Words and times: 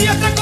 día 0.00 0.18
te 0.18 0.39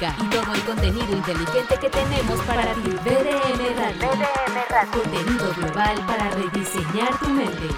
y 0.00 0.28
todo 0.28 0.54
el 0.54 0.60
contenido 0.62 1.16
inteligente 1.16 1.78
que 1.80 1.88
tenemos 1.88 2.40
para 2.46 2.74
ti. 2.74 2.90
BDM 2.90 3.76
Radio. 3.76 4.10
Radio. 4.68 4.90
Contenido 4.90 5.54
global 5.56 6.04
para 6.06 6.30
rediseñar 6.30 7.18
tu 7.20 7.28
mente. 7.28 7.68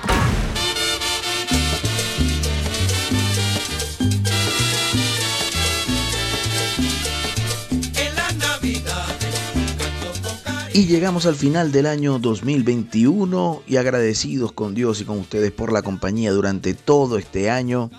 Y 10.72 10.86
llegamos 10.86 11.26
al 11.26 11.34
final 11.34 11.70
del 11.70 11.86
año 11.86 12.18
2021 12.18 13.62
y 13.66 13.76
agradecidos 13.76 14.52
con 14.52 14.74
Dios 14.74 15.00
y 15.00 15.04
con 15.04 15.18
ustedes 15.18 15.52
por 15.52 15.72
la 15.72 15.82
compañía 15.82 16.32
durante 16.32 16.74
todo 16.74 17.18
este 17.18 17.50
año 17.50 17.90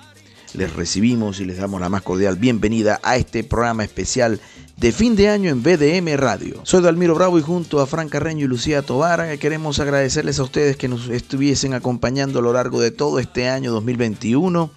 les 0.53 0.73
recibimos 0.73 1.39
y 1.39 1.45
les 1.45 1.57
damos 1.57 1.81
la 1.81 1.89
más 1.89 2.01
cordial 2.01 2.35
bienvenida 2.38 2.99
a 3.03 3.17
este 3.17 3.44
programa 3.44 3.83
especial 3.83 4.39
de 4.77 4.91
fin 4.91 5.15
de 5.15 5.29
año 5.29 5.49
en 5.49 5.63
BDM 5.63 6.15
Radio. 6.15 6.61
Soy 6.63 6.81
Dalmiro 6.81 7.15
Bravo 7.15 7.39
y 7.39 7.41
junto 7.41 7.79
a 7.79 7.88
Fran 7.88 8.09
Carreño 8.09 8.45
y 8.45 8.47
Lucía 8.47 8.81
Tobar 8.81 9.38
queremos 9.39 9.79
agradecerles 9.79 10.39
a 10.39 10.44
ustedes 10.44 10.77
que 10.77 10.88
nos 10.88 11.09
estuviesen 11.09 11.73
acompañando 11.73 12.39
a 12.39 12.41
lo 12.41 12.53
largo 12.53 12.79
de 12.79 12.91
todo 12.91 13.19
este 13.19 13.49
año 13.49 13.71
2021 13.71 14.71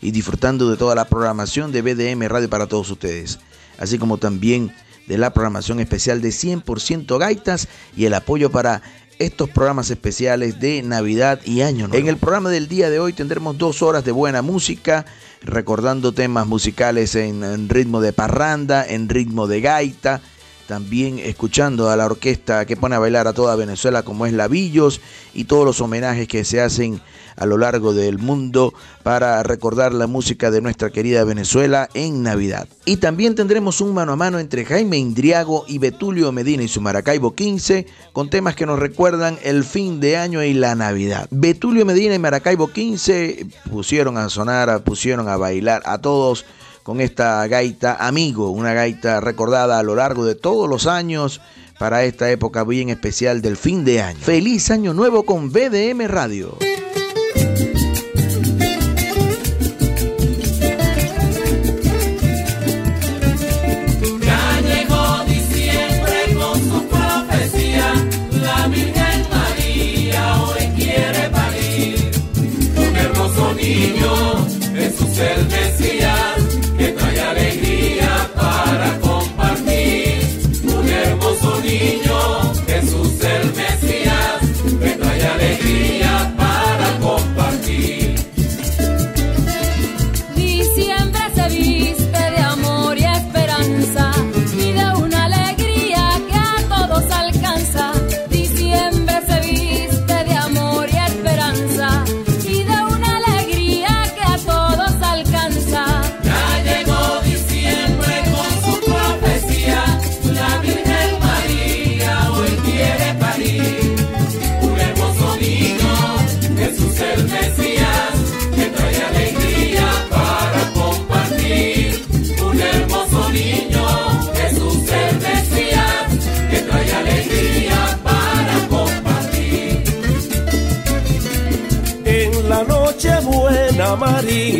y 0.00 0.10
disfrutando 0.10 0.70
de 0.70 0.76
toda 0.76 0.94
la 0.94 1.04
programación 1.04 1.70
de 1.70 1.82
BDM 1.82 2.26
Radio 2.28 2.50
para 2.50 2.66
todos 2.66 2.90
ustedes, 2.90 3.38
así 3.78 3.98
como 3.98 4.18
también 4.18 4.72
de 5.06 5.18
la 5.18 5.32
programación 5.32 5.80
especial 5.80 6.20
de 6.20 6.30
100% 6.30 7.18
gaitas 7.18 7.68
y 7.96 8.06
el 8.06 8.14
apoyo 8.14 8.50
para 8.50 8.82
estos 9.22 9.48
programas 9.48 9.88
especiales 9.90 10.58
de 10.58 10.82
Navidad 10.82 11.40
y 11.44 11.60
Año 11.62 11.86
Nuevo. 11.86 11.94
En 11.94 12.08
el 12.08 12.16
programa 12.16 12.50
del 12.50 12.66
día 12.66 12.90
de 12.90 12.98
hoy 12.98 13.12
tendremos 13.12 13.56
dos 13.56 13.80
horas 13.80 14.04
de 14.04 14.10
buena 14.10 14.42
música, 14.42 15.06
recordando 15.42 16.12
temas 16.12 16.46
musicales 16.46 17.14
en, 17.14 17.68
ritmo 17.68 18.00
de 18.00 18.12
parranda, 18.12 18.84
en 18.84 19.08
ritmo 19.08 19.46
de 19.46 19.60
gaita, 19.60 20.20
también 20.66 21.20
escuchando 21.20 21.88
a 21.88 21.96
la 21.96 22.06
orquesta 22.06 22.64
que 22.66 22.76
pone 22.76 22.96
a 22.96 22.98
bailar 22.98 23.28
a 23.28 23.32
toda 23.32 23.54
Venezuela 23.54 24.02
como 24.02 24.26
es 24.26 24.32
Lavillos 24.32 25.00
y 25.34 25.44
todos 25.44 25.64
los 25.64 25.80
homenajes 25.80 26.26
que 26.26 26.44
se 26.44 26.60
hacen 26.60 27.00
a 27.36 27.46
lo 27.46 27.58
largo 27.58 27.92
del 27.92 28.18
mundo 28.18 28.74
para 29.02 29.42
recordar 29.42 29.92
la 29.92 30.06
música 30.06 30.50
de 30.50 30.60
nuestra 30.60 30.90
querida 30.90 31.24
Venezuela 31.24 31.88
en 31.94 32.22
Navidad. 32.22 32.68
Y 32.84 32.96
también 32.96 33.34
tendremos 33.34 33.80
un 33.80 33.94
mano 33.94 34.12
a 34.12 34.16
mano 34.16 34.38
entre 34.38 34.64
Jaime 34.64 34.96
Indriago 34.98 35.64
y 35.68 35.78
Betulio 35.78 36.32
Medina 36.32 36.62
y 36.62 36.68
su 36.68 36.80
Maracaibo 36.80 37.34
15 37.34 37.86
con 38.12 38.30
temas 38.30 38.54
que 38.54 38.66
nos 38.66 38.78
recuerdan 38.78 39.38
el 39.42 39.64
fin 39.64 40.00
de 40.00 40.16
año 40.16 40.42
y 40.42 40.54
la 40.54 40.74
Navidad. 40.74 41.28
Betulio 41.30 41.84
Medina 41.84 42.14
y 42.14 42.18
Maracaibo 42.18 42.68
15 42.68 43.46
pusieron 43.70 44.18
a 44.18 44.28
sonar, 44.28 44.82
pusieron 44.84 45.28
a 45.28 45.36
bailar 45.36 45.82
a 45.84 45.98
todos 45.98 46.44
con 46.82 47.00
esta 47.00 47.46
gaita 47.46 47.96
Amigo, 48.06 48.50
una 48.50 48.74
gaita 48.74 49.20
recordada 49.20 49.78
a 49.78 49.82
lo 49.82 49.94
largo 49.94 50.24
de 50.24 50.34
todos 50.34 50.68
los 50.68 50.86
años 50.86 51.40
para 51.78 52.04
esta 52.04 52.30
época 52.30 52.64
bien 52.64 52.90
especial 52.90 53.42
del 53.42 53.56
fin 53.56 53.84
de 53.84 54.02
año. 54.02 54.18
Feliz 54.20 54.70
año 54.70 54.94
nuevo 54.94 55.24
con 55.24 55.50
BDM 55.52 56.06
Radio. 56.06 56.56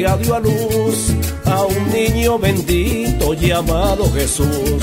María 0.03 0.17
dio 0.17 0.35
a 0.35 0.41
luz 0.41 1.15
a 1.45 1.63
un 1.63 1.93
niño 1.93 2.37
bendito 2.37 3.35
llamado 3.35 4.13
Jesús. 4.13 4.83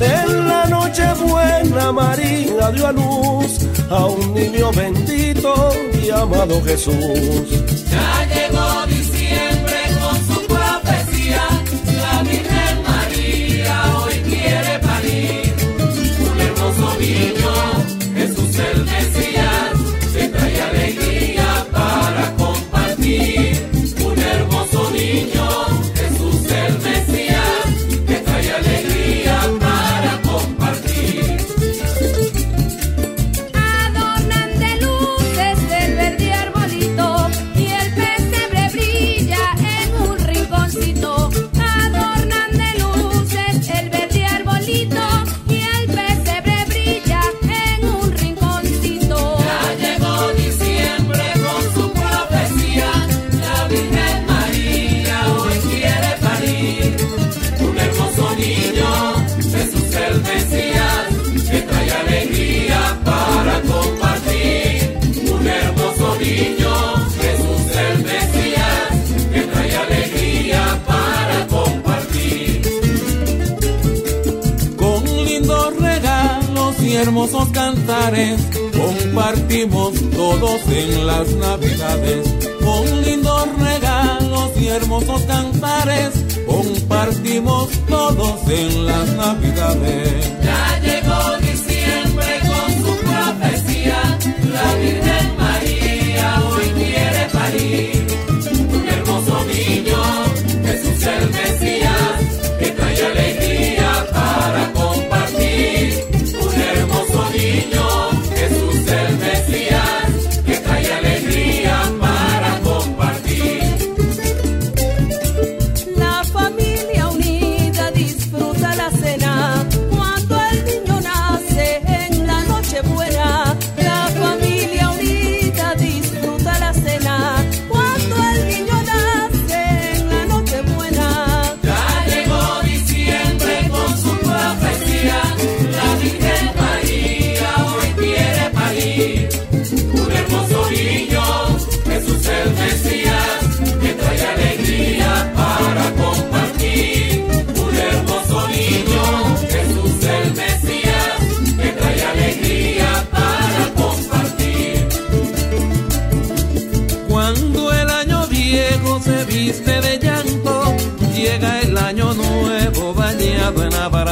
En 0.00 0.48
la 0.48 0.66
noche 0.66 1.04
buena 1.22 1.92
María 1.92 2.72
dio 2.72 2.86
a 2.88 2.92
luz 2.92 3.60
a 3.88 4.06
un 4.06 4.34
niño 4.34 4.72
bendito 4.72 5.72
llamado 6.04 6.60
Jesús. 6.64 6.96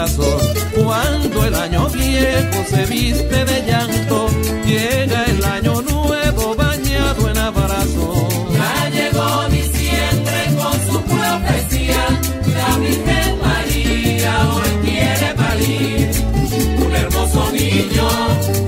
Cuando 0.04 1.46
el 1.46 1.54
año 1.54 1.88
viejo 1.88 2.62
se 2.68 2.84
viste 2.84 3.44
de 3.44 3.66
llanto, 3.66 4.28
llega 4.66 5.24
el 5.24 5.42
año 5.42 5.80
nuevo 5.80 6.54
bañado 6.54 7.30
en 7.30 7.38
abrazo. 7.38 8.28
Ya 8.52 8.90
llegó 8.90 9.48
diciembre 9.48 10.56
con 10.58 10.72
su 10.92 11.00
profecía, 11.04 12.06
la 12.54 12.78
Virgen 12.78 13.38
María 13.40 14.50
hoy 14.52 14.70
quiere 14.84 15.34
parir. 15.36 16.10
Un 16.84 16.94
hermoso 16.94 17.50
niño, 17.52 18.08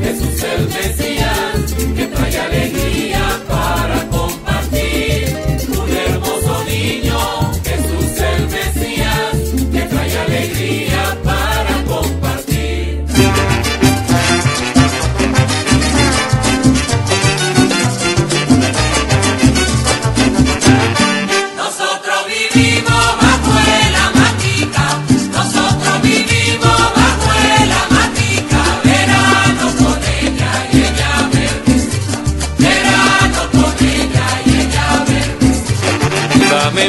Jesús 0.02 0.42
el 0.42 0.68
Mesías, 0.68 1.74
que 1.96 2.06
trae 2.06 2.38
alegría 2.38 3.05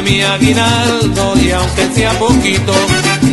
mi 0.08 0.22
aguinaldo 0.22 1.34
y 1.38 1.50
aunque 1.50 1.86
sea 1.94 2.12
poquito, 2.18 2.72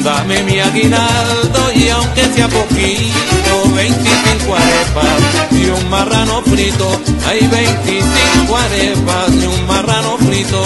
dame 0.03 0.43
mi 0.43 0.59
aguinaldo 0.59 1.71
y 1.73 1.89
aunque 1.89 2.23
sea 2.33 2.49
poquito, 2.49 3.69
25 3.73 4.55
arepas 4.55 5.51
y 5.51 5.65
un 5.69 5.89
marrano 5.89 6.41
frito, 6.43 7.01
hay 7.27 7.47
25 7.47 8.57
arepas 8.57 9.31
y 9.41 9.45
un 9.45 9.67
marrano 9.67 10.17
frito. 10.17 10.65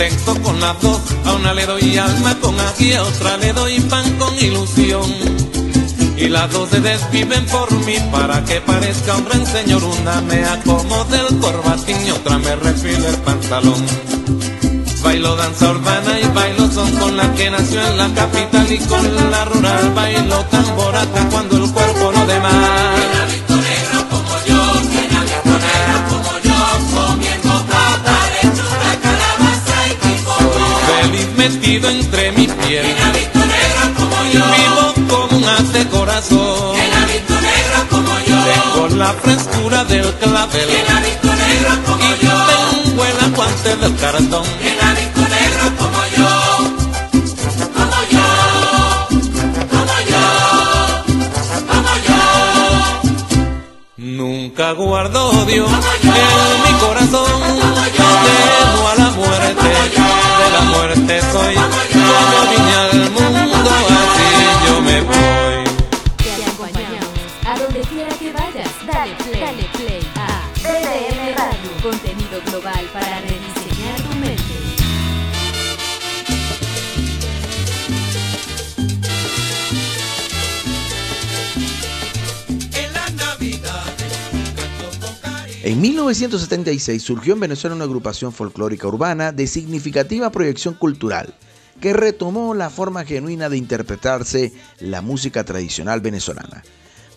Contento 0.00 0.42
con 0.42 0.60
las 0.60 0.80
dos. 0.80 1.00
A 1.26 1.34
una 1.34 1.52
le 1.52 1.66
doy 1.66 1.98
alma 1.98 2.34
con 2.40 2.58
aquí, 2.60 2.92
a 2.94 3.02
otra 3.02 3.36
le 3.36 3.52
doy 3.52 3.80
pan 3.80 4.10
con 4.18 4.34
ilusión. 4.38 5.10
Y 6.16 6.28
las 6.28 6.50
dos 6.52 6.70
se 6.70 6.80
desviven 6.80 7.44
por 7.46 7.70
mí 7.84 7.96
para 8.10 8.42
que 8.44 8.60
parezca 8.60 9.16
un 9.16 9.24
gran 9.26 9.46
señor. 9.46 9.82
Una 9.84 10.20
me 10.22 10.44
acomode 10.44 11.18
el 11.18 11.38
corbatín 11.38 11.96
y 12.06 12.10
otra 12.12 12.38
me 12.38 12.56
refile 12.56 13.08
el 13.08 13.16
pantalón. 13.16 13.84
Bailo 15.02 15.36
danza 15.36 15.70
urbana 15.70 16.20
y 16.20 16.26
bailo 16.34 16.70
son 16.70 16.90
con 16.96 17.16
la 17.16 17.32
que 17.34 17.50
nació 17.50 17.86
en 17.86 17.96
la 17.98 18.08
capital 18.14 18.72
y 18.72 18.78
con 18.78 19.30
la 19.30 19.44
rural. 19.44 19.92
Bailo 19.94 20.44
tamborata 20.46 21.28
cuando 21.30 21.56
el 21.56 21.70
cuerpo 21.72 22.12
no 22.12 22.26
de 22.26 22.40
corazón. 36.20 36.74
¿Quién 36.74 36.92
ha 36.94 37.06
visto 37.06 37.34
negro 37.40 37.88
como 37.88 38.12
yo? 38.26 38.36
Tengo 38.44 38.88
la 38.96 39.12
frescura 39.14 39.84
del 39.84 40.12
clavel. 40.14 40.66
¿Quién 40.68 40.90
ha 40.96 41.00
visto 41.00 41.34
negro 41.34 41.70
como 41.86 42.04
Y 42.04 42.08
yo? 42.24 42.32
tengo 42.84 43.04
el 43.04 43.20
aguante 43.24 43.76
del 43.76 43.96
cartón. 43.96 44.44
¿Quién 44.60 44.78
ha 44.82 44.92
visto 44.94 45.20
negro 45.20 45.64
como 45.78 46.00
yo? 46.16 46.30
Como 47.76 47.98
yo, 48.10 48.26
como 49.70 49.96
yo, 50.10 50.24
como 51.68 51.94
yo. 52.06 52.20
Nunca 53.96 54.72
guardo 54.72 55.30
odio 55.30 55.66
en 55.66 56.62
mi 56.64 56.72
corazón. 56.80 57.40
Temo 57.96 58.88
a 58.88 58.94
la 58.96 59.10
muerte, 59.10 59.68
de 60.38 60.50
la 60.52 60.60
muerte 60.72 61.20
soy. 61.32 61.54
Como 61.54 62.50
vine 62.50 62.74
al 62.76 63.10
mundo, 63.10 63.70
así 63.88 64.66
yo 64.66 64.80
me 64.82 65.00
voy. 65.02 65.39
Para 72.62 73.20
rediseñar 73.20 73.96
tu 74.02 74.16
mente. 74.18 74.42
En 85.62 85.80
1976 85.80 87.02
surgió 87.02 87.34
en 87.34 87.40
Venezuela 87.40 87.76
una 87.76 87.84
agrupación 87.84 88.32
folclórica 88.32 88.88
urbana 88.88 89.32
de 89.32 89.46
significativa 89.46 90.30
proyección 90.30 90.74
cultural 90.74 91.34
que 91.80 91.94
retomó 91.94 92.54
la 92.54 92.68
forma 92.68 93.04
genuina 93.04 93.48
de 93.48 93.56
interpretarse 93.56 94.52
la 94.80 95.00
música 95.00 95.44
tradicional 95.44 96.00
venezolana. 96.00 96.62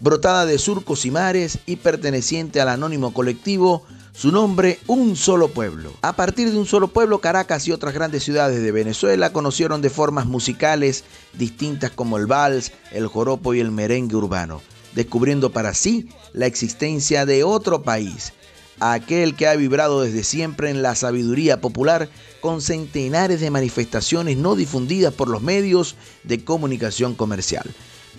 Brotada 0.04 0.46
de 0.46 0.60
surcos 0.60 1.06
y 1.06 1.12
mares 1.12 1.60
y 1.66 1.78
perteneciente 1.78 2.60
al 2.60 2.68
anónimo 2.68 3.14
colectivo, 3.14 3.84
su 4.12 4.34
nombre 4.34 4.78
Un 4.86 5.16
Solo 5.16 5.48
Pueblo. 5.48 5.94
A 6.02 6.18
partir 6.18 6.52
de 6.52 6.58
Un 6.58 6.66
Solo 6.66 6.90
Pueblo, 6.90 7.20
Caracas 7.20 7.66
y 7.70 7.72
otras 7.72 7.94
grandes 7.94 8.26
ciudades 8.26 8.62
de 8.62 8.74
Venezuela 8.74 9.32
conocieron 9.32 9.82
de 9.82 9.90
formas 9.90 10.26
musicales 10.26 11.06
distintas 11.32 11.90
como 11.90 12.18
el 12.18 12.26
vals, 12.26 12.74
el 12.92 13.08
joropo 13.08 13.54
y 13.54 13.62
el 13.62 13.72
merengue 13.72 14.18
urbano, 14.18 14.62
descubriendo 14.94 15.54
para 15.54 15.74
sí 15.74 16.10
la 16.34 16.48
existencia 16.48 17.26
de 17.26 17.46
otro 17.46 17.84
país, 17.84 18.34
aquel 18.82 19.38
que 19.38 19.48
ha 19.48 19.56
vibrado 19.56 20.02
desde 20.02 20.26
siempre 20.26 20.70
en 20.70 20.82
la 20.82 20.96
sabiduría 20.96 21.62
popular 21.62 22.10
con 22.42 22.60
centenares 22.60 23.40
de 23.40 23.52
manifestaciones 23.52 24.36
no 24.36 24.56
difundidas 24.56 25.14
por 25.14 25.30
los 25.30 25.42
medios 25.42 25.96
de 26.26 26.44
comunicación 26.44 27.16
comercial, 27.16 27.74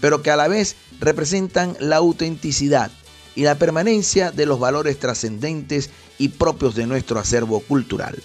pero 0.05 0.21
que 0.21 0.31
a 0.31 0.37
la 0.37 0.49
vez 0.49 0.77
representan 1.01 1.79
la 1.81 1.97
autenticidad 1.97 2.91
y 3.35 3.45
la 3.45 3.55
permanencia 3.55 4.33
de 4.33 4.45
los 4.45 4.61
valores 4.61 4.99
trascendentes 4.99 5.89
y 6.19 6.29
propios 6.29 6.75
de 6.75 6.87
nuestro 6.87 7.19
acervo 7.19 7.61
cultural. 7.61 8.23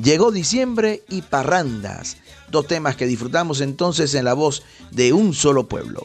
Llegó 0.00 0.30
diciembre 0.30 1.02
y 1.08 1.22
parrandas, 1.22 2.18
dos 2.52 2.68
temas 2.68 2.94
que 2.94 3.08
disfrutamos 3.08 3.62
entonces 3.62 4.14
en 4.14 4.26
la 4.26 4.34
voz 4.34 4.62
de 4.92 5.12
un 5.12 5.34
solo 5.34 5.66
pueblo. 5.66 6.04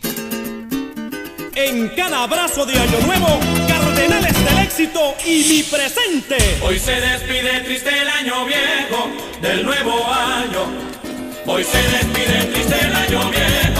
En 1.53 1.89
cada 1.89 2.23
abrazo 2.23 2.65
de 2.65 2.73
Año 2.73 3.01
Nuevo, 3.05 3.39
Cardenales 3.67 4.33
del 4.33 4.57
Éxito 4.63 5.13
y 5.23 5.43
mi 5.47 5.61
presente. 5.61 6.37
Hoy 6.63 6.79
se 6.79 6.93
despide 6.99 7.61
triste 7.65 7.89
el 8.01 8.07
año 8.07 8.47
viejo 8.47 9.11
del 9.43 9.63
nuevo 9.63 10.07
año. 10.11 10.65
Hoy 11.45 11.63
se 11.63 11.77
despide 11.77 12.45
triste 12.51 12.79
el 12.83 12.95
año 12.95 13.29
viejo 13.29 13.70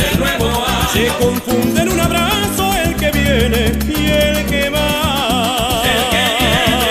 del 0.00 0.18
nuevo 0.18 0.46
año. 0.66 0.88
Se 0.92 1.06
confunde 1.22 1.82
en 1.82 1.88
un 1.88 2.00
abrazo 2.00 2.74
el 2.84 2.96
que 2.96 3.10
viene 3.10 3.78
y 3.86 4.10
el 4.10 4.46
que 4.46 4.70
va. 4.70 5.82
El 5.94 6.02
que 6.12 6.24
viene 6.40 6.82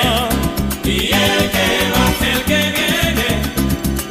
y 0.84 0.98
el 1.12 1.44
que 1.56 1.68
va, 1.94 2.06
el 2.34 2.42
que 2.50 2.62
viene 2.78 3.30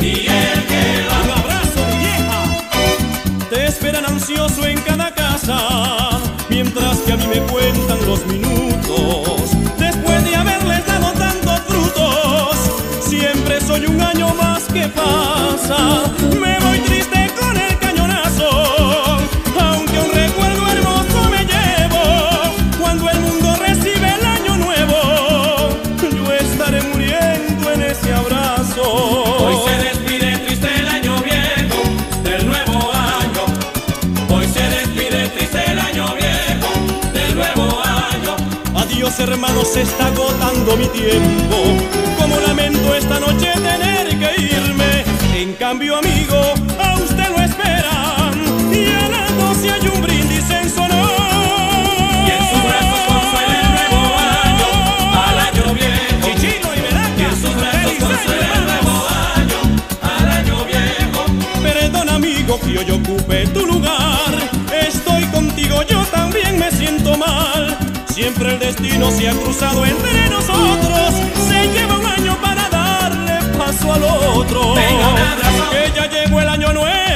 y 0.01 0.27
el 0.27 0.59
que 0.71 0.85
va. 1.09 1.17
Un 1.25 1.31
abrazo, 1.41 1.81
vieja. 2.03 2.41
Te 3.51 3.67
esperan 3.67 4.05
ansioso 4.07 4.65
en 4.67 4.81
cada 4.81 5.13
casa, 5.15 5.57
mientras 6.49 6.99
que 6.99 7.13
a 7.13 7.17
mí 7.17 7.27
me 7.27 7.41
cuentan 7.53 7.99
los 8.07 8.25
minutos. 8.27 9.51
Después 9.79 10.25
de 10.25 10.37
haberles 10.37 10.87
dado 10.87 11.13
tantos 11.13 11.61
frutos, 11.69 12.57
siempre 13.01 13.61
soy 13.61 13.87
un 13.87 14.01
año 14.01 14.35
más 14.35 14.65
que 14.65 14.89
pasa. 14.89 16.13
Me 16.41 16.59
Hermanos, 39.21 39.69
se 39.73 39.83
está 39.83 40.07
agotando 40.07 40.77
mi 40.77 40.87
tiempo. 40.87 41.57
Como 42.19 42.39
lamento 42.41 42.95
esta 42.95 43.19
noche 43.19 43.53
tener 43.55 44.07
que 44.17 44.43
irme. 44.43 45.05
En 45.35 45.55
cambio, 45.55 45.97
amigo, 45.97 46.37
a 46.79 46.95
usted 46.95 47.29
lo 47.29 47.41
esperan. 47.43 48.33
Y 48.73 48.87
a 48.87 49.09
las 49.09 49.37
doce 49.37 49.71
hay 49.71 49.89
un 49.89 50.01
brindis 50.03 50.49
en 50.51 50.71
su 50.71 50.81
honor. 50.81 51.11
Y 52.27 52.31
en 52.31 52.45
sus 52.49 52.63
brazos 52.63 53.01
consuela 53.09 53.61
el 53.65 53.91
nuevo 53.91 54.17
año 54.47 54.69
al 55.27 55.39
año 55.49 55.75
viejo. 55.75 56.25
Chichino 56.25 56.75
y 56.77 56.81
Veraca, 56.81 57.19
Y 57.19 57.23
en 57.25 57.37
sus 57.41 57.55
brazos 57.57 57.81
feliz 57.83 58.03
año, 58.03 58.09
consuela 58.09 58.55
el 58.55 58.65
nuevo 58.67 59.07
año 59.37 59.59
al 60.03 60.31
año 60.31 60.65
viejo. 60.65 61.27
Perdón 61.63 62.09
amigo 62.09 62.61
que 62.61 62.79
hoy 62.79 62.91
ocupe 62.91 63.47
tu 63.49 63.67
lugar. 63.67 64.31
Estoy 64.73 65.25
contigo, 65.27 65.83
yo 65.83 66.05
también 66.05 66.59
me 66.59 66.71
siento 66.71 67.17
mal. 67.17 67.78
Siempre 68.19 68.51
el 68.51 68.59
destino 68.59 69.13
se 69.13 69.29
ha 69.29 69.33
cruzado 69.33 69.87
entre 69.87 70.29
nosotros. 70.29 71.15
Se 71.49 71.69
lleva 71.69 71.99
un 72.01 72.05
año 72.05 72.37
para 72.43 72.69
darle 72.69 73.39
paso 73.57 73.93
al 73.93 74.03
otro. 74.03 74.75
Venga, 74.75 75.09
un 75.09 75.19
abrazo. 75.19 75.71
Que 75.71 75.93
ya 75.95 76.11
llegó 76.11 76.41
el 76.41 76.49
año 76.49 76.73
nuevo. 76.73 77.08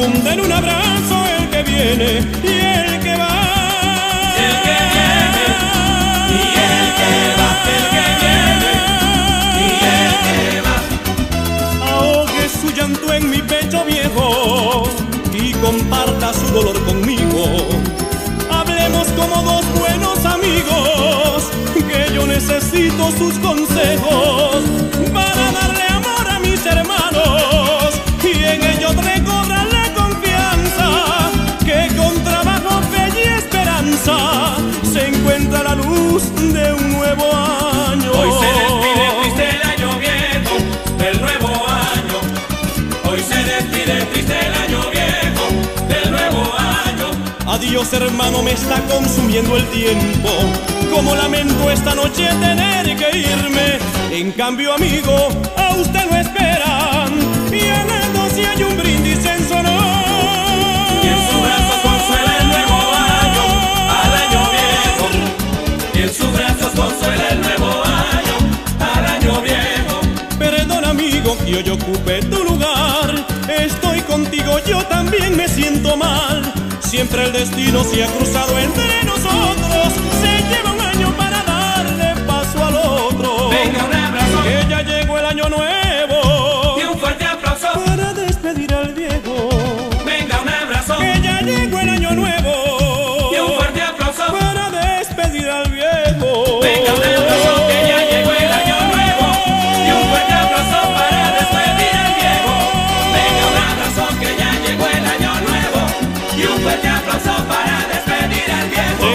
Confunde 0.00 0.30
en 0.32 0.40
un 0.40 0.52
abrazo 0.52 1.24
el 1.38 1.50
que 1.50 1.62
viene 1.62 2.26
y 2.42 2.48
el 2.48 3.00
que 3.00 3.16
va. 3.16 3.36
El 4.46 4.56
que 4.66 4.76
viene 4.94 5.44
y 6.30 6.42
el 6.68 6.86
que 6.98 7.12
va, 7.38 7.50
el 7.76 7.84
que 7.94 8.04
viene 8.22 8.72
y 9.56 9.68
el 9.98 10.14
que 10.24 10.60
va. 10.66 10.78
Ahogue 11.92 12.48
su 12.48 12.70
llanto 12.70 13.12
en 13.12 13.30
mi 13.30 13.42
pecho 13.42 13.84
viejo 13.84 14.84
y 15.32 15.52
comparta 15.54 16.32
su 16.32 16.46
dolor 16.54 16.82
conmigo. 16.84 17.68
Hablemos 18.50 19.08
como 19.08 19.42
dos 19.42 19.64
buenos 19.78 20.24
amigos, 20.24 21.50
que 21.74 22.14
yo 22.14 22.26
necesito 22.26 23.10
sus 23.18 23.34
consejos 23.38 24.62
para 25.12 25.52
darle 25.52 25.84
amor 25.88 26.28
a 26.28 26.38
mis 26.38 26.64
hermanos 26.64 28.00
y 28.22 28.44
en 28.44 28.62
ellos 28.64 28.94
recobrar 28.96 29.19
esperanza 34.00 34.56
se 34.82 35.08
encuentra 35.08 35.62
la 35.62 35.74
luz 35.74 36.34
de 36.34 36.72
un 36.72 36.92
nuevo 36.92 37.24
año. 37.32 38.10
Hoy 38.12 38.30
se 38.40 38.46
despide 38.60 39.10
triste 39.20 39.48
el 39.56 39.62
año 39.68 39.98
viejo 39.98 40.56
del 40.98 41.20
nuevo 41.20 41.48
año. 41.68 43.10
Hoy 43.10 43.20
se 43.20 43.44
despide 43.44 44.04
triste 44.12 44.34
el 44.46 44.54
año 44.54 44.80
viejo 44.90 45.88
del 45.88 46.10
nuevo 46.10 46.54
año. 46.58 47.10
Adiós 47.46 47.92
hermano, 47.92 48.42
me 48.42 48.52
está 48.52 48.80
consumiendo 48.82 49.56
el 49.56 49.66
tiempo. 49.66 50.30
Como 50.92 51.14
lamento 51.14 51.70
esta 51.70 51.94
noche 51.94 52.28
tener 52.40 52.96
que 52.96 53.18
irme. 53.18 53.78
En 54.10 54.32
cambio, 54.32 54.74
amigo, 54.74 55.28
a 55.56 55.74
usted 55.76 56.10
lo 56.10 56.16
esperan. 56.16 57.12
Y 57.52 57.68
a 57.68 57.84
las 57.84 58.12
doce 58.14 58.46
hay 58.46 58.62
un 58.62 58.76
brindis 58.76 59.24
en 59.24 59.48
su 59.48 59.54
honor. 59.54 60.09
Brazos 66.74 66.90
consuela 66.90 67.28
el 67.30 67.40
nuevo 67.40 67.66
año 67.84 68.36
al 68.80 69.06
año 69.06 69.42
viejo. 69.42 70.00
Perdón 70.38 70.84
amigo 70.84 71.36
que 71.44 71.56
hoy 71.56 71.70
ocupe 71.70 72.20
tu 72.22 72.44
lugar. 72.44 73.26
Estoy 73.48 74.00
contigo, 74.02 74.58
yo 74.66 74.82
también 74.86 75.36
me 75.36 75.48
siento 75.48 75.96
mal. 75.96 76.52
Siempre 76.80 77.24
el 77.24 77.32
destino 77.32 77.84
se 77.84 78.04
ha 78.04 78.06
cruzado 78.08 78.58
entre 78.58 79.04
nosotros. 79.04 79.59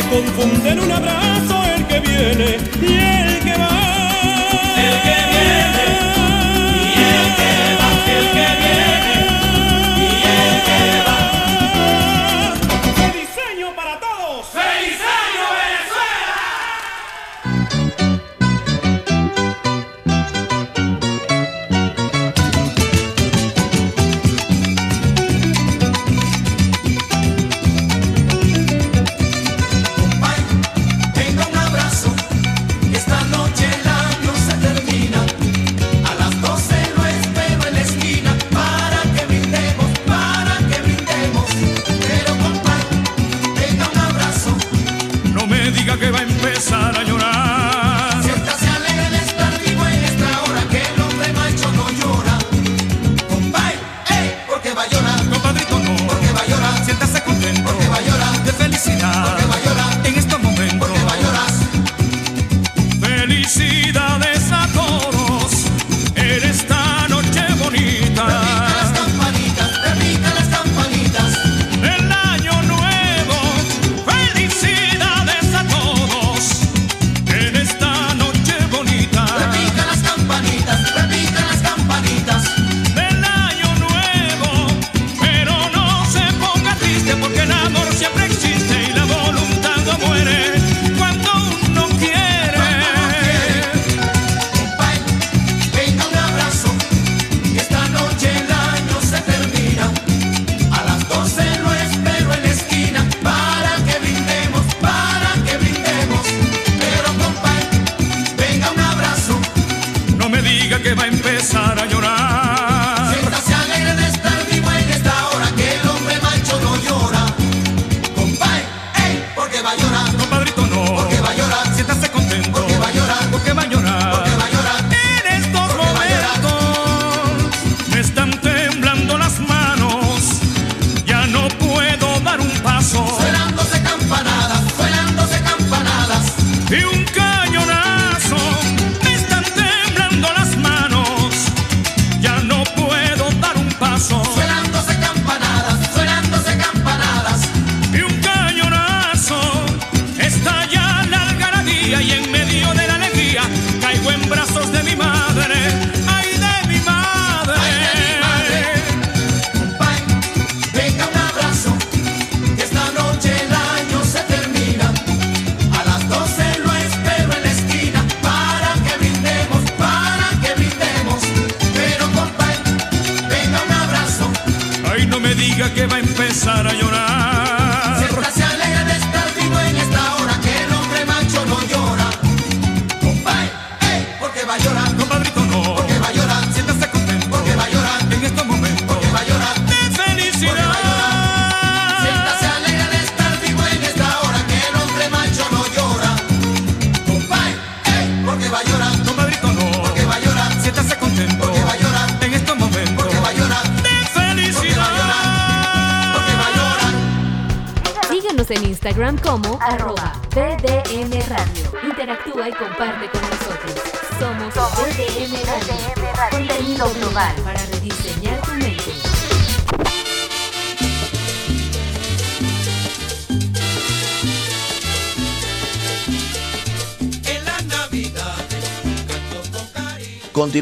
Confunde 0.10 0.70
en 0.72 0.80
un 0.80 0.92
abrazo 0.92 1.64
el 1.76 1.86
que 1.88 2.00
viene 2.00 2.58
y 2.82 2.94
el 2.98 3.35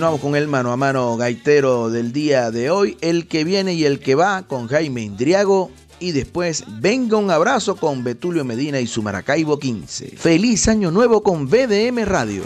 Continuamos 0.03 0.31
con 0.33 0.35
el 0.35 0.49
mano 0.49 0.73
a 0.73 0.75
mano 0.75 1.15
gaitero 1.15 1.89
del 1.89 2.11
día 2.11 2.51
de 2.51 2.69
hoy, 2.69 2.97
el 2.99 3.25
que 3.25 3.45
viene 3.45 3.73
y 3.73 3.85
el 3.85 4.01
que 4.01 4.15
va 4.15 4.41
con 4.45 4.67
Jaime 4.67 5.01
Indriago 5.01 5.71
y 5.97 6.11
después 6.11 6.65
venga 6.81 7.15
un 7.15 7.31
abrazo 7.31 7.77
con 7.77 8.03
Betulio 8.03 8.43
Medina 8.43 8.81
y 8.81 8.85
su 8.85 9.01
Maracaibo 9.01 9.57
15. 9.57 10.17
Feliz 10.17 10.67
año 10.67 10.91
nuevo 10.91 11.23
con 11.23 11.47
BDM 11.47 12.03
Radio. 12.03 12.43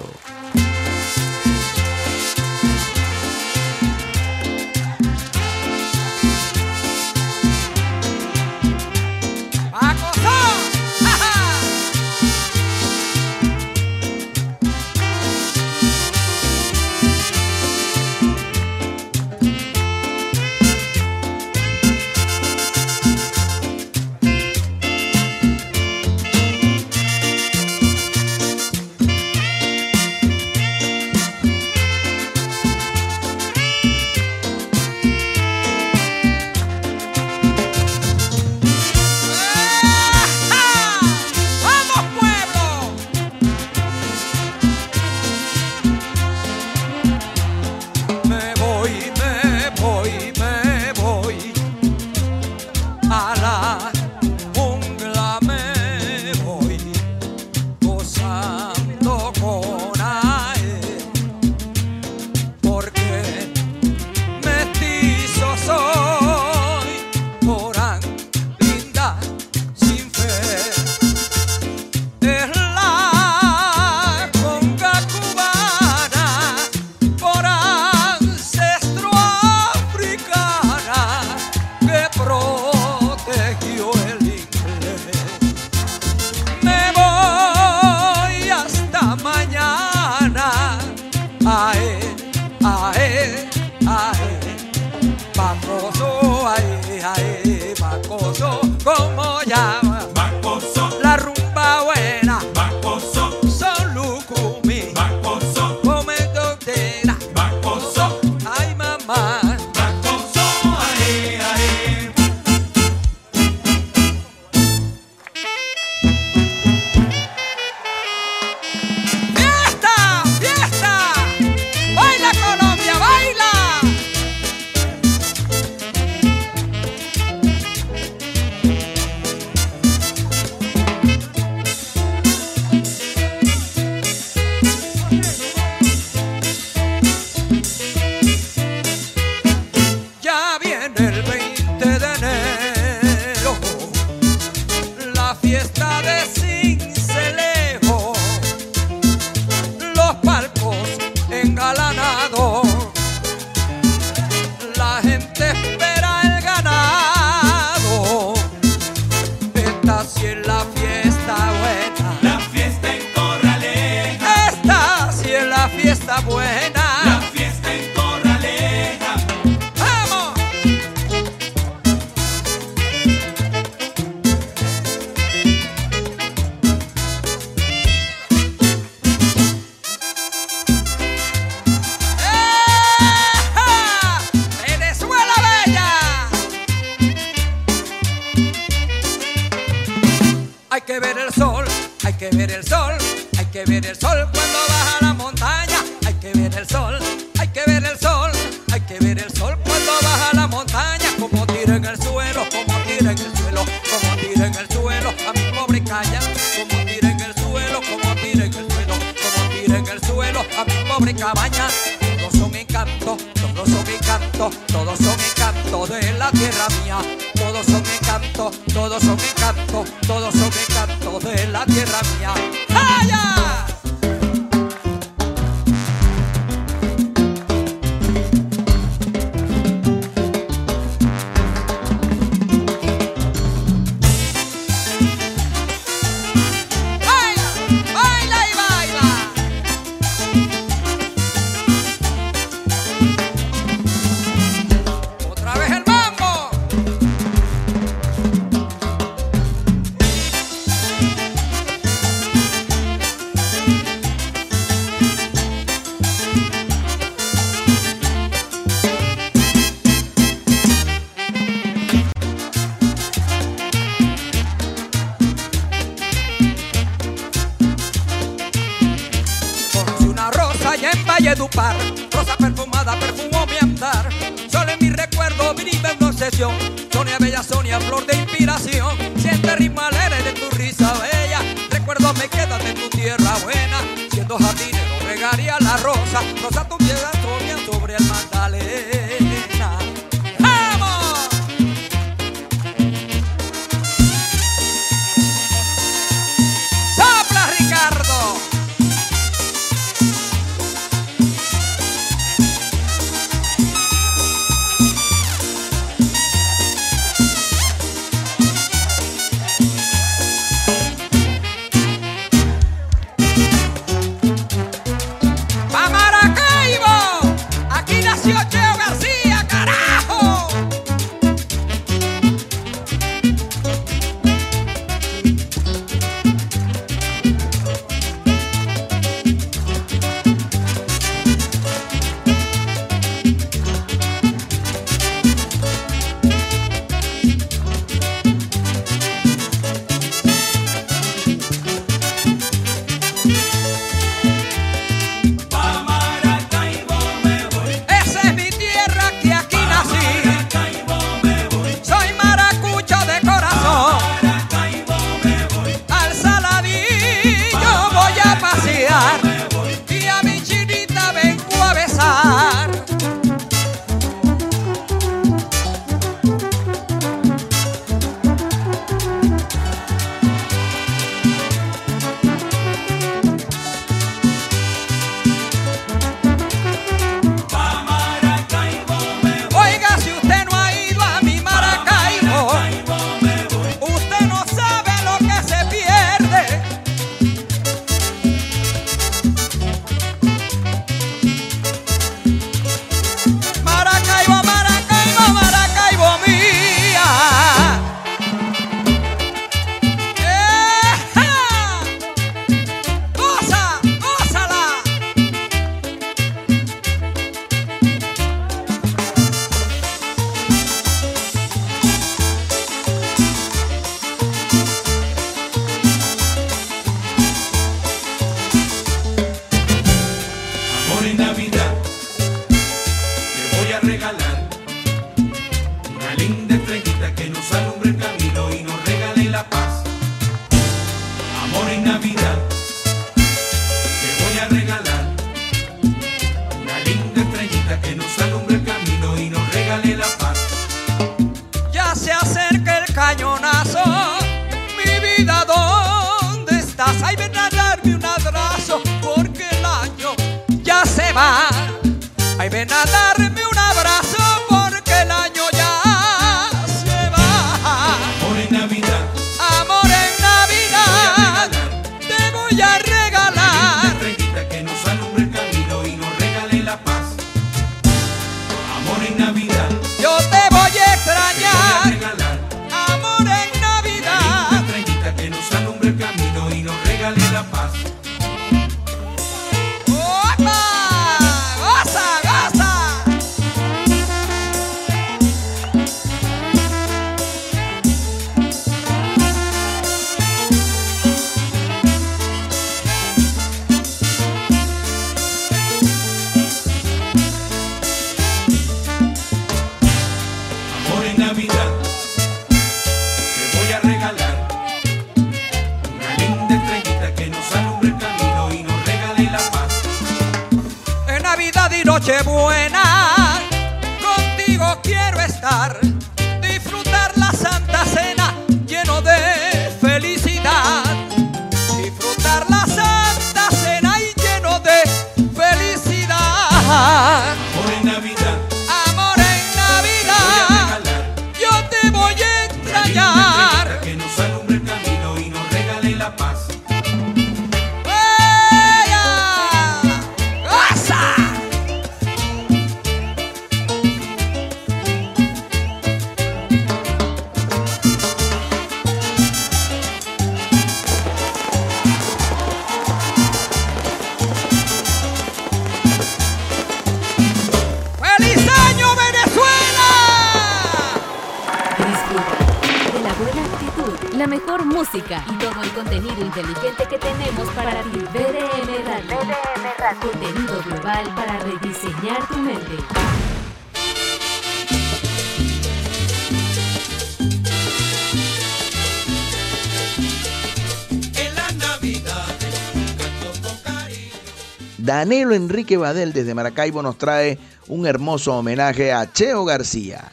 Enrique 585.38 585.77
Badel 585.77 586.12
desde 586.12 586.33
Maracaibo 586.33 586.81
nos 586.81 586.98
trae 586.98 587.38
un 587.67 587.88
hermoso 587.88 588.35
homenaje 588.35 588.92
a 588.92 589.12
Cheo 589.12 589.46
García. 589.46 590.12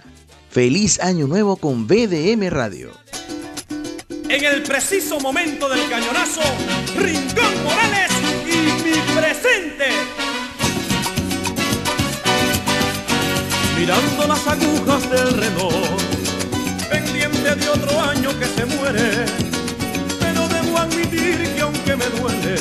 Feliz 0.50 1.00
año 1.00 1.26
nuevo 1.26 1.56
con 1.56 1.88
BDM 1.88 2.48
Radio. 2.48 2.92
En 4.28 4.44
el 4.44 4.62
preciso 4.62 5.20
momento 5.20 5.68
del 5.68 5.88
cañonazo, 5.88 6.40
Rincón 6.96 7.64
Morales 7.64 8.10
y 8.46 8.56
mi 8.84 9.20
presente. 9.20 9.88
Mirando 13.78 14.26
las 14.26 14.46
agujas 14.46 15.10
del 15.10 15.32
reloj, 15.34 15.74
pendiente 16.90 17.54
de 17.54 17.68
otro 17.68 18.00
año 18.00 18.30
que 18.38 18.46
se 18.46 18.64
muere. 18.66 19.26
Pero 20.20 20.48
debo 20.48 20.78
admitir 20.78 21.54
que 21.54 21.60
aunque 21.60 21.96
me 21.96 22.06
duele, 22.06 22.56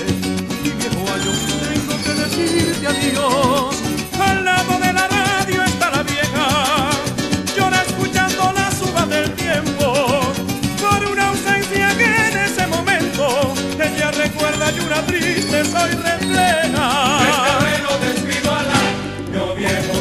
mi 0.63 0.69
viejo 0.69 1.01
año 1.13 1.31
tengo 1.63 1.92
decirte 2.23 2.87
adiós. 2.87 3.75
Al 4.19 4.43
lado 4.45 4.79
de 4.79 4.93
la 4.93 5.07
radio 5.07 5.63
está 5.63 5.89
la 5.91 6.03
vieja, 6.03 6.47
llora 7.55 7.81
escuchando 7.81 8.51
las 8.53 8.81
uvas 8.81 9.09
del 9.09 9.31
tiempo 9.33 9.93
por 10.81 11.05
una 11.11 11.29
ausencia 11.29 11.95
que 11.97 12.05
en 12.05 12.37
ese 12.37 12.65
momento 12.67 13.53
ella 13.79 14.11
recuerda 14.11 14.71
y 14.71 14.79
una 14.79 15.01
triste 15.05 15.65
soy 15.65 15.91
refleja. 15.91 16.85
Frente 17.19 17.49
al 17.53 17.61
reloj 17.71 17.97
desiguala, 18.07 18.77
yo 19.33 19.55
viejo. 19.55 19.95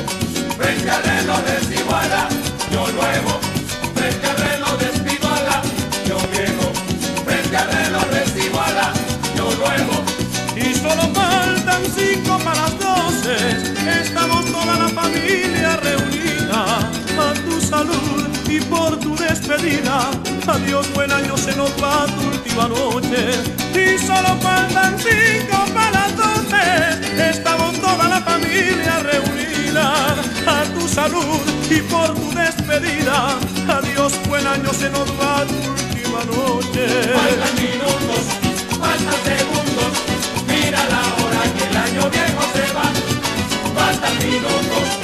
Frente 0.56 0.90
al 0.90 1.02
reloj 1.02 1.40
desiguala, 1.44 2.28
yo 2.70 2.86
nuevo. 2.92 3.31
Y 18.56 18.60
por 18.60 18.98
tu 18.98 19.16
despedida. 19.16 20.10
Adiós, 20.46 20.86
buen 20.94 21.10
año, 21.10 21.36
se 21.36 21.54
nos 21.56 21.70
va 21.82 22.06
tu 22.06 22.20
última 22.34 22.68
noche. 22.68 23.20
Y 23.74 23.98
solo 23.98 24.30
faltan 24.40 24.96
cinco 24.98 25.56
para 25.72 25.90
las 25.90 26.16
doce. 26.16 26.64
Estamos 27.30 27.72
toda 27.80 28.08
la 28.08 28.20
familia 28.20 28.94
reunida. 29.10 29.84
A 30.46 30.64
tu 30.74 30.86
salud 30.86 31.40
y 31.70 31.80
por 31.92 32.08
tu 32.14 32.26
despedida. 32.42 33.16
Adiós, 33.78 34.12
buen 34.28 34.46
año, 34.46 34.70
se 34.72 34.90
nos 34.90 35.08
va 35.20 35.46
tu 35.46 35.56
última 35.72 36.20
noche. 36.34 36.84
Faltan 37.20 37.54
minutos, 37.66 38.22
faltan 38.82 39.20
segundos. 39.30 39.92
Mira 40.46 40.80
la 40.94 41.02
hora 41.18 41.42
que 41.56 41.64
el 41.70 41.76
año 41.86 42.10
viejo 42.10 42.42
se 42.54 42.64
va. 42.76 42.86
Faltan 43.76 44.14
minutos, 44.18 45.01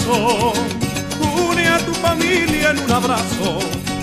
une 0.00 1.66
a 1.66 1.78
tu 1.78 1.92
familia 1.92 2.70
en 2.70 2.78
un 2.78 2.90
abrazo 2.90 3.58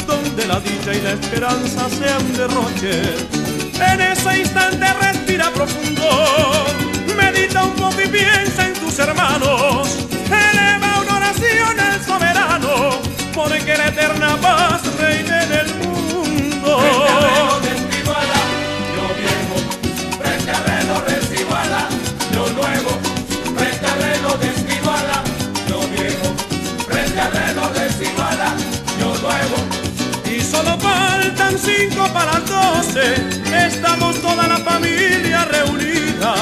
donde 0.06 0.46
la 0.46 0.60
dicha 0.60 0.94
y 0.94 1.02
la 1.02 1.14
esperanza 1.14 1.90
sean 1.90 2.22
derroche. 2.34 3.02
En 3.82 4.00
ese 4.00 4.40
instante 4.40 4.86
respira 5.02 5.50
profundo, 5.52 6.08
medita 7.18 7.64
un 7.64 7.74
poco 7.74 8.00
y 8.02 8.08
piensa 8.08 8.68
en 8.68 8.74
tus 8.76 9.00
hermanos. 9.00 9.98
Eleva 10.28 11.02
una 11.02 11.18
oración 11.18 11.80
al 11.80 12.06
soberano, 12.06 12.92
porque 13.34 13.76
la 13.76 13.88
eterna 13.88 14.38
paz 14.42 14.82
reine 15.00 15.44
en 15.44 15.52
el 15.54 15.76
mundo. 15.76 17.69
Y 30.26 30.42
solo 30.42 30.78
faltan 30.80 31.58
cinco 31.58 32.08
para 32.14 32.34
las 32.34 32.50
doce. 32.50 33.16
Estamos 33.68 34.22
toda 34.22 34.48
la 34.48 34.58
familia 34.58 35.46
reunida. 35.46 36.34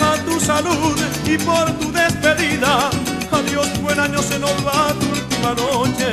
A 0.00 0.16
tu 0.24 0.38
salud 0.38 0.96
y 1.26 1.36
por 1.38 1.70
tu 1.78 1.90
despedida. 1.90 2.90
Adiós, 3.32 3.68
buen 3.82 3.98
año, 3.98 4.22
se 4.22 4.38
nos 4.38 4.54
va 4.66 4.94
tu 5.00 5.06
última 5.08 5.54
noche. 5.54 6.12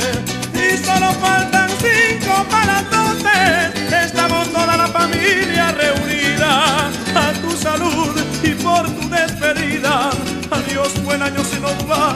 Y 0.53 0.77
solo 0.83 1.11
faltan 1.21 1.69
cinco 1.79 2.45
para 2.49 2.81
las 2.81 2.89
doce. 2.89 4.05
Estamos 4.05 4.47
toda 4.51 4.77
la 4.77 4.87
familia 4.87 5.71
reunida. 5.71 6.89
A 7.15 7.33
tu 7.41 7.51
salud 7.55 8.15
y 8.41 8.49
por 8.63 8.83
tu 8.89 9.09
despedida. 9.09 10.09
Adiós, 10.49 11.03
buen 11.03 11.21
año, 11.21 11.43
se 11.43 11.59
nos 11.59 11.77
va 11.89 12.15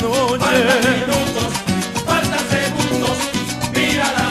Faltan 0.00 0.80
minutos, 0.84 1.52
faltan 2.06 2.44
segundos. 2.48 3.18
Mira 3.74 4.06
la 4.12 4.27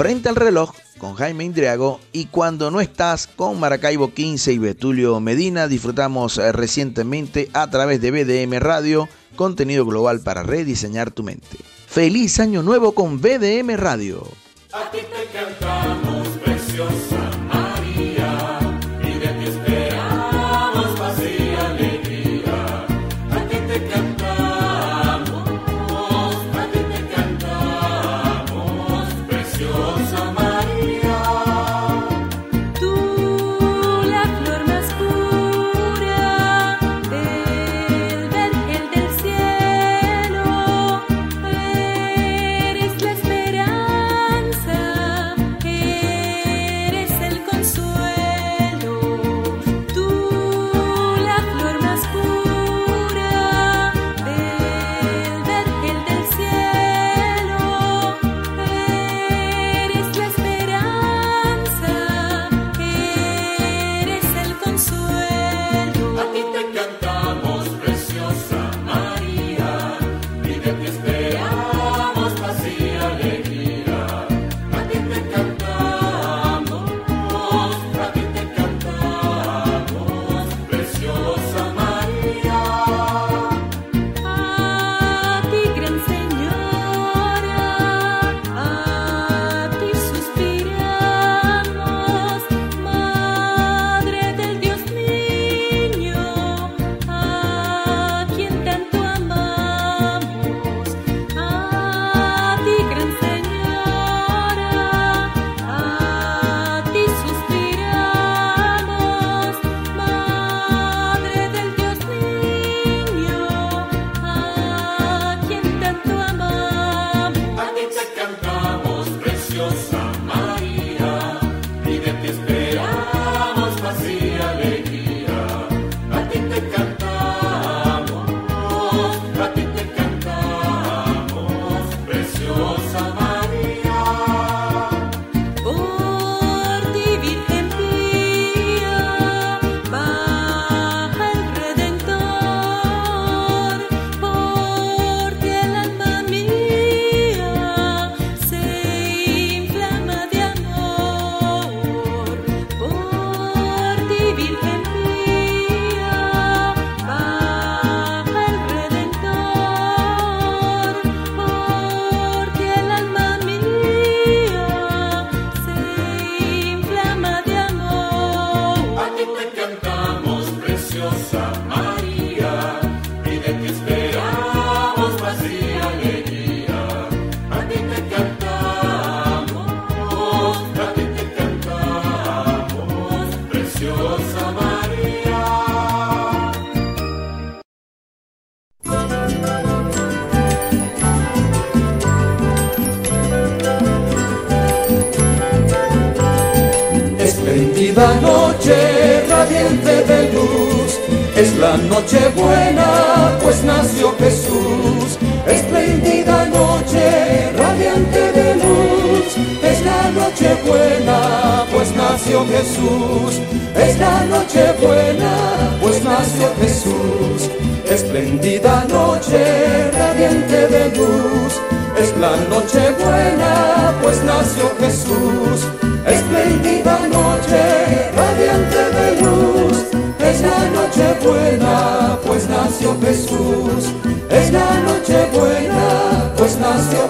Frente 0.00 0.30
al 0.30 0.36
reloj 0.36 0.70
con 0.96 1.14
Jaime 1.14 1.44
Indriago 1.44 2.00
y 2.10 2.24
Cuando 2.24 2.70
no 2.70 2.80
estás 2.80 3.26
con 3.26 3.60
Maracaibo 3.60 4.14
15 4.14 4.54
y 4.54 4.56
Betulio 4.56 5.20
Medina 5.20 5.68
disfrutamos 5.68 6.38
eh, 6.38 6.52
recientemente 6.52 7.50
a 7.52 7.68
través 7.68 8.00
de 8.00 8.10
BDM 8.10 8.60
Radio 8.60 9.10
contenido 9.36 9.84
global 9.84 10.20
para 10.20 10.42
rediseñar 10.42 11.10
tu 11.10 11.22
mente. 11.22 11.58
Feliz 11.86 12.40
año 12.40 12.62
nuevo 12.62 12.92
con 12.92 13.20
BDM 13.20 13.76
Radio. 13.76 14.26
Te 14.90 15.06
cantamos. 15.34 17.19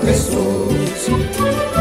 Jesus. 0.02 1.79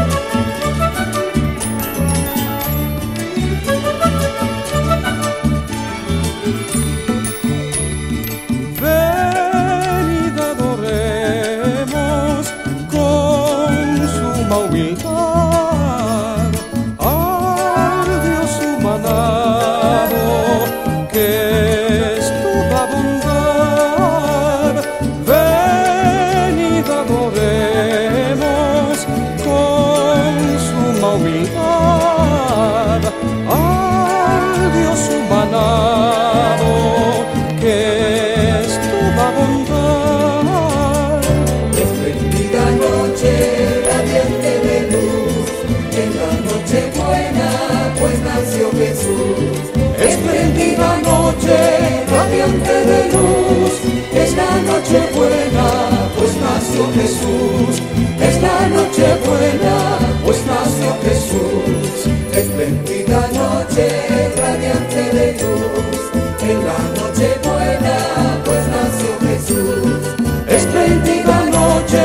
Jesús. 56.94 57.82
Es 58.20 58.42
la 58.42 58.68
noche 58.68 59.06
buena, 59.26 59.98
pues 60.24 60.38
nació 60.46 60.96
Jesús. 61.02 62.06
Espléndida 62.34 63.28
noche, 63.32 63.88
radiante 64.36 65.02
de 65.16 65.32
luz. 65.42 66.00
En 66.42 66.58
la 66.66 66.80
noche 66.98 67.28
buena, 67.44 67.96
pues 68.44 68.64
nació 68.76 69.10
Jesús. 69.28 70.00
Espléndida 70.48 71.44
noche, 71.46 72.02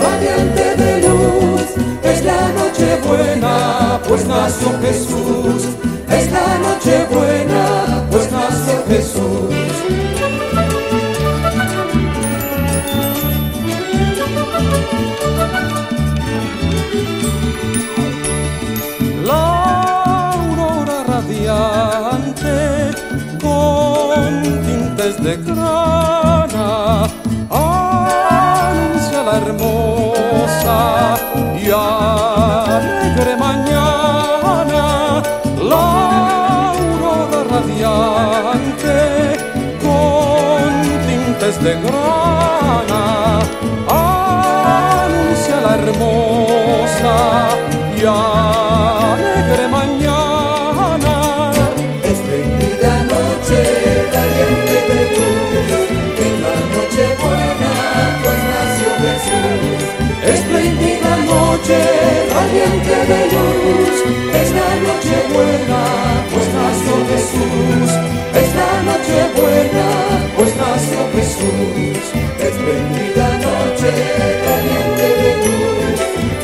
radiante 0.00 0.82
de 0.82 1.08
luz. 1.08 1.62
Es 2.02 2.24
la 2.24 2.48
noche 2.52 2.98
buena, 3.06 4.00
pues 4.08 4.26
nació 4.26 4.68
Jesús. 4.80 5.62
Es 6.10 6.30
la 6.30 6.58
noche 6.58 7.06
buena, 7.10 7.75
tintes 25.26 25.44
de 25.44 25.52
grana 25.52 26.68
anuncia 27.50 29.22
la 29.24 29.34
hermosa 29.38 30.78
y 31.60 31.70
alegre 31.70 33.36
mañana. 33.36 34.84
La 35.70 35.86
aurora 36.70 37.40
radiante 37.50 38.98
con 39.82 40.70
tintes 41.08 41.56
de 41.62 41.72
grana 41.86 43.04
anuncia 43.88 45.56
la 45.60 45.72
hermosa 45.74 47.14
y 47.96 48.00
alegre 48.04 49.64
mañana. 49.68 49.85
Noche, 61.56 61.78
radiante 62.34 62.96
de 63.12 63.20
luz, 63.32 63.96
es 64.40 64.48
la 64.52 64.70
noche 64.86 65.16
buena, 65.32 65.82
pues 66.32 66.46
nació 66.58 66.94
Jesús. 67.10 67.90
Es 68.40 68.48
la 68.60 68.72
noche 68.88 69.16
buena, 69.36 69.86
pues 70.36 70.52
nació 70.56 70.98
Jesús. 71.16 72.04
Espléndida 72.48 73.28
noche, 73.46 73.90
radiante 74.46 75.08
de 75.20 75.30
luz, 75.44 75.98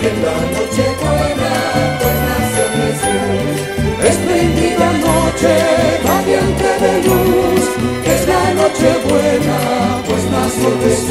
en 0.08 0.16
la 0.24 0.38
noche 0.54 0.84
buena, 1.02 1.52
pues 2.00 2.16
nació 2.28 2.64
Jesús. 2.80 3.56
Espléndida 4.10 4.88
noche, 5.08 5.52
radiante 6.08 6.70
de 6.84 6.92
luz, 7.06 7.64
es 8.04 8.28
la 8.28 8.44
noche 8.54 8.88
buena, 9.08 9.58
pues 10.06 10.24
nació 10.30 10.68
Jesús. 10.82 11.01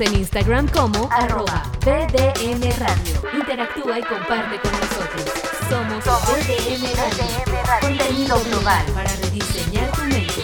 En 0.00 0.14
Instagram 0.14 0.68
como 0.68 1.08
arroba 1.10 1.64
BDM 1.80 2.62
Radio. 2.78 3.22
Interactúa 3.32 3.98
y 3.98 4.02
comparte 4.02 4.60
con 4.60 4.70
nosotros. 4.70 5.24
Somos, 5.68 6.04
Radio. 6.04 7.18
Contenido 7.80 8.40
global 8.44 8.86
para 8.94 9.10
rediseñar 9.16 9.90
tu 9.90 10.02
mente. 10.02 10.42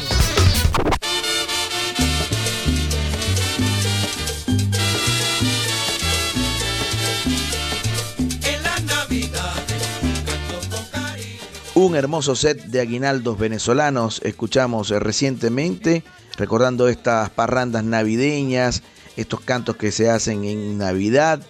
Un 11.77 11.95
hermoso 11.95 12.35
set 12.35 12.65
de 12.65 12.81
aguinaldos 12.81 13.39
venezolanos 13.39 14.21
escuchamos 14.25 14.91
recientemente, 14.91 16.03
recordando 16.37 16.89
estas 16.89 17.31
parrandas 17.31 17.85
navideñas 17.85 18.83
estos 19.17 19.41
cantos 19.41 19.77
que 19.77 19.93
se 19.93 20.11
hacen 20.11 20.45
en 20.45 20.79
Navidad. 20.79 21.41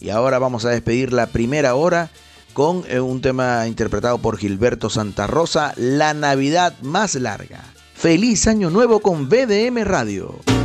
Y 0.00 0.10
ahora 0.10 0.38
vamos 0.38 0.64
a 0.64 0.70
despedir 0.70 1.12
la 1.12 1.26
primera 1.26 1.74
hora 1.74 2.10
con 2.52 2.84
eh, 2.88 3.00
un 3.00 3.20
tema 3.20 3.66
interpretado 3.66 4.18
por 4.18 4.38
Gilberto 4.38 4.90
Santa 4.90 5.26
Rosa, 5.26 5.74
La 5.76 6.14
Navidad 6.14 6.74
más 6.82 7.14
larga. 7.14 7.62
Feliz 7.94 8.46
Año 8.46 8.70
Nuevo 8.70 9.00
con 9.00 9.28
BDM 9.28 9.82
Radio. 9.84 10.57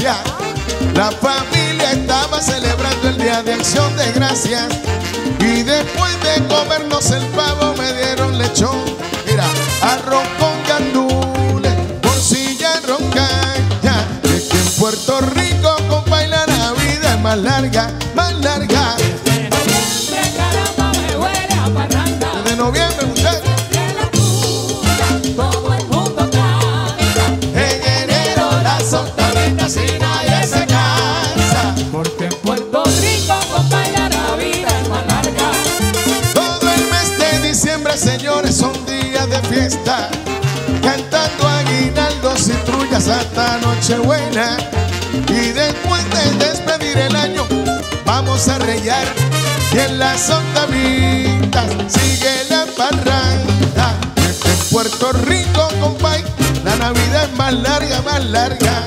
La 0.00 1.10
familia 1.10 1.90
estaba 1.90 2.40
celebrando 2.40 3.08
el 3.08 3.18
día 3.18 3.42
de 3.42 3.54
acción 3.54 3.96
de 3.96 4.12
gracias. 4.12 4.68
Y 5.40 5.64
después 5.64 6.12
de 6.22 6.46
comernos 6.46 7.10
el 7.10 7.24
pavo 7.28 7.74
me 7.76 7.92
dieron 7.94 8.38
lechón. 8.38 8.87
Santa 43.08 43.56
Nochebuena 43.62 44.58
y 45.30 45.52
después 45.52 46.04
de 46.10 46.44
despedir 46.44 46.98
el 46.98 47.16
año 47.16 47.46
vamos 48.04 48.46
a 48.48 48.58
reyar 48.58 49.06
y 49.72 49.78
en 49.78 49.98
las 49.98 50.28
ondavitas 50.28 51.70
sigue 51.86 52.44
la 52.50 52.66
parranda. 52.76 53.98
Desde 54.14 54.52
Puerto 54.70 55.12
Rico 55.24 55.68
compay 55.80 56.22
la 56.62 56.76
Navidad 56.76 57.24
es 57.24 57.38
más 57.38 57.54
larga, 57.54 58.02
más 58.02 58.22
larga. 58.26 58.84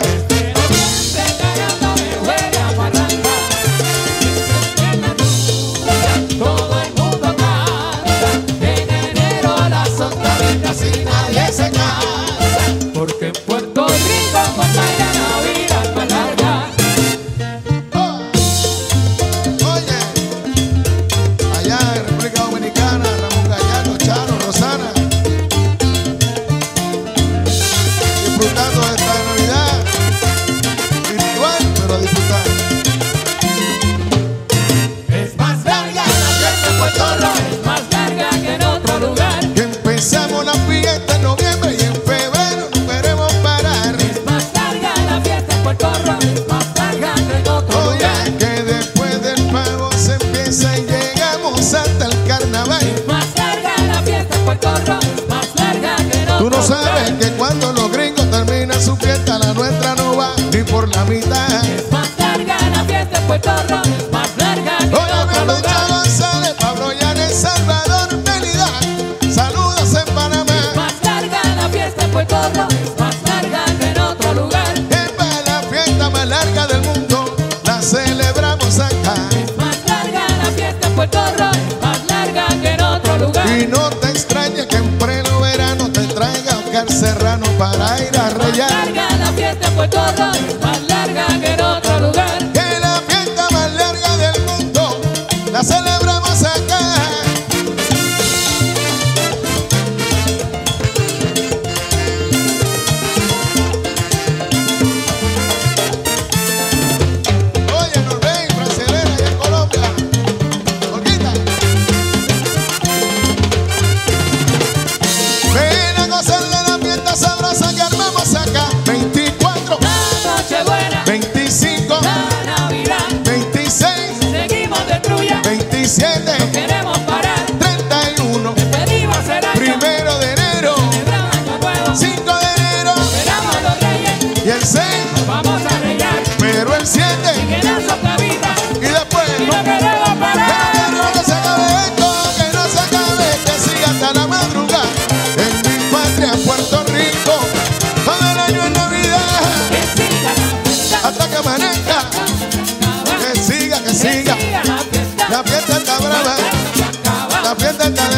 fiesta 157.61 157.85
está 157.85 158.09
de. 158.09 158.17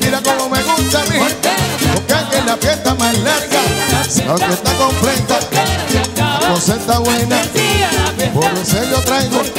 Mira 0.00 0.22
cómo 0.22 0.48
me 0.48 0.62
gusta 0.62 1.00
a 1.00 1.04
mí. 1.04 1.18
Porque 1.94 2.14
aquí 2.14 2.36
es 2.36 2.44
la 2.46 2.56
fiesta 2.56 2.94
más 2.94 3.18
larga. 3.18 3.60
La 4.26 4.36
fiesta 4.36 4.72
completa. 4.74 5.38
La 6.40 6.48
cosa 6.48 6.76
está 6.76 6.98
buena. 6.98 7.42
Por 8.34 8.44
eso 8.44 8.84
yo 8.90 9.00
traigo. 9.02 9.57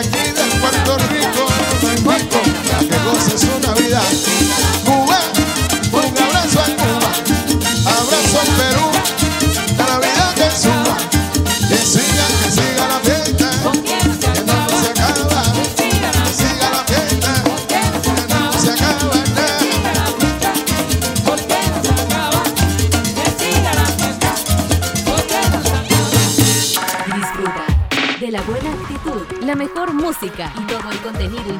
de. 0.00 0.21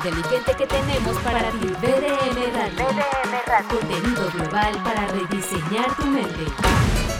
inteligente 0.04 0.54
que 0.56 0.66
tenemos 0.66 1.16
para 1.20 1.38
ti. 1.52 1.68
BDM 1.80 2.36
Radio. 2.54 2.86
BDM 2.88 3.68
Contenido 3.68 4.30
global 4.32 4.74
para 4.82 5.06
rediseñar 5.06 5.94
tu 5.96 6.06
mente. 6.06 6.91